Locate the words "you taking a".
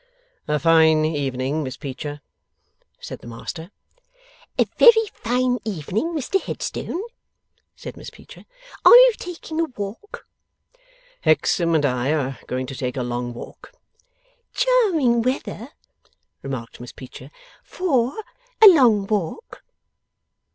8.95-9.65